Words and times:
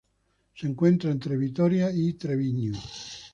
Se 0.55 0.65
encuentra 0.65 1.11
entre 1.11 1.37
Vitoria 1.37 1.91
y 1.93 2.13
Treviño. 2.13 2.71